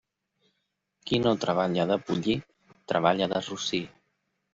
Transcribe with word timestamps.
Qui 1.09 1.19
no 1.25 1.33
treballa 1.43 1.85
de 1.91 1.97
pollí, 2.07 2.37
treballa 2.93 3.29
de 3.35 3.43
rossí. 3.49 3.83